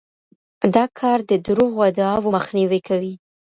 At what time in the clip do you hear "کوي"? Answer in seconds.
2.87-3.13